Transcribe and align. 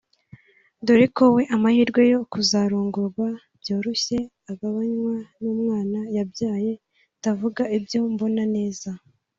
dore 0.85 1.07
ko 1.17 1.23
we 1.35 1.43
amahirwe 1.55 2.01
yo 2.13 2.19
kuzarongorwa 2.31 3.27
byoroshye 3.59 4.17
agabanywa 4.51 5.13
n’umwana 5.41 5.99
yabyaye…ndavuga 6.15 7.63
ibyo 7.77 7.99
mbona 8.13 8.43
neza 8.55 8.89